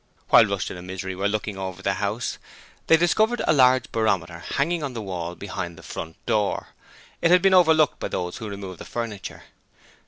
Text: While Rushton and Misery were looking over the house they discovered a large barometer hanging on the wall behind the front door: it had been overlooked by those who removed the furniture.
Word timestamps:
While 0.29 0.47
Rushton 0.47 0.77
and 0.77 0.87
Misery 0.87 1.13
were 1.13 1.27
looking 1.27 1.59
over 1.59 1.83
the 1.83 1.93
house 2.01 2.39
they 2.87 2.97
discovered 2.97 3.43
a 3.45 3.53
large 3.53 3.91
barometer 3.91 4.39
hanging 4.39 4.81
on 4.81 4.93
the 4.93 5.01
wall 5.03 5.35
behind 5.35 5.77
the 5.77 5.83
front 5.83 6.15
door: 6.25 6.69
it 7.21 7.29
had 7.29 7.43
been 7.43 7.53
overlooked 7.53 7.99
by 7.99 8.07
those 8.07 8.37
who 8.37 8.49
removed 8.49 8.79
the 8.79 8.85
furniture. 8.85 9.43